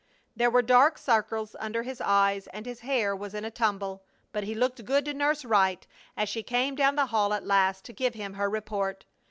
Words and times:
There 0.35 0.49
were 0.49 0.63
dark 0.63 0.97
circles 0.97 1.55
under 1.59 1.83
his 1.83 2.01
eyes, 2.01 2.47
and 2.47 2.65
his 2.65 2.79
hair 2.79 3.15
was 3.15 3.35
in 3.35 3.45
a 3.45 3.51
tumble, 3.51 4.01
but 4.31 4.45
he 4.45 4.55
looked 4.55 4.83
good 4.83 5.05
to 5.05 5.13
Nurse 5.13 5.45
Wright 5.45 5.85
as 6.17 6.27
she 6.27 6.41
came 6.41 6.73
down 6.73 6.95
the 6.95 7.05
hall 7.13 7.35
at 7.35 7.45
last 7.45 7.85
to 7.85 7.93
give 7.93 8.15
him 8.15 8.33
her 8.33 8.49
report. 8.49 9.05